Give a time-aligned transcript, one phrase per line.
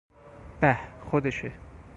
[0.61, 0.77] به،
[1.11, 1.51] خودشه!